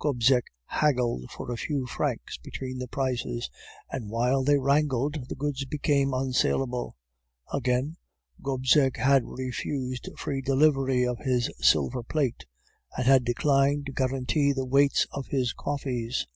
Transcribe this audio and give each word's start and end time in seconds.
Gobseck 0.00 0.46
haggled 0.64 1.30
for 1.30 1.50
a 1.52 1.58
few 1.58 1.84
francs 1.86 2.38
between 2.38 2.78
the 2.78 2.88
prices, 2.88 3.50
and 3.90 4.08
while 4.08 4.42
they 4.42 4.56
wrangled 4.56 5.28
the 5.28 5.34
goods 5.34 5.66
became 5.66 6.14
unsalable. 6.14 6.96
Again, 7.52 7.98
Gobseck 8.40 8.96
had 8.96 9.24
refused 9.26 10.08
free 10.16 10.40
delivery 10.40 11.06
of 11.06 11.18
his 11.18 11.50
silver 11.60 12.02
plate, 12.02 12.46
and 12.96 13.26
declined 13.26 13.84
to 13.84 13.92
guarantee 13.92 14.52
the 14.54 14.64
weights 14.64 15.06
of 15.12 15.26
his 15.26 15.52
coffees. 15.52 16.26